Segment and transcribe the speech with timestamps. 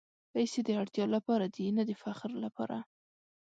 [0.31, 2.77] پېسې د اړتیا لپاره دي، نه د فخر لپاره.